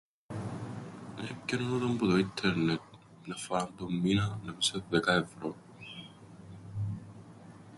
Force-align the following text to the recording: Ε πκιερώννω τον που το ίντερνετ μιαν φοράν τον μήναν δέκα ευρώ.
Ε 1.15 1.23
πκιερώννω 1.41 1.77
τον 1.79 1.97
που 1.97 2.05
το 2.07 2.15
ίντερνετ 2.17 2.81
μιαν 3.25 3.37
φοράν 3.39 3.71
τον 3.77 3.93
μήναν 3.99 4.39
δέκα 4.89 5.13
ευρώ. 5.13 5.55